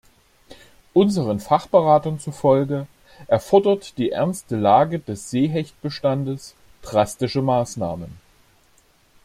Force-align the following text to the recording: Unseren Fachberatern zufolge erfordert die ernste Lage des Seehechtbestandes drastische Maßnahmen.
Unseren 0.93 1.39
Fachberatern 1.39 2.17
zufolge 2.17 2.87
erfordert 3.27 3.99
die 3.99 4.09
ernste 4.09 4.55
Lage 4.57 4.97
des 4.97 5.29
Seehechtbestandes 5.29 6.55
drastische 6.81 7.43
Maßnahmen. 7.43 8.09